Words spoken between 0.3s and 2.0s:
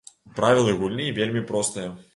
Правілы гульні вельмі простыя.